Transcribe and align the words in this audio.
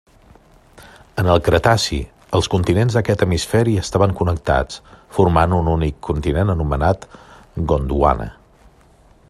En 1.23 1.27
el 1.33 1.41
Cretaci, 1.47 1.99
els 2.39 2.47
continents 2.53 2.95
d'aquest 2.97 3.25
hemisferi 3.25 3.75
estaven 3.83 4.15
connectats, 4.21 4.81
formant 5.19 5.53
un 5.59 5.69
únic 5.75 6.01
continent 6.09 6.53
anomenat 6.57 7.07
Gondwana. 7.73 8.31